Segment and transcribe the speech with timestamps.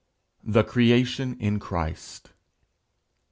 [0.43, 2.31] THE CREATION IN CHRIST.